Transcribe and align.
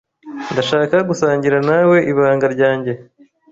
Ndashaka 0.51 0.95
gusangira 1.09 1.57
nawe 1.69 1.97
ibanga 2.11 2.45
ryanjye. 2.55 2.91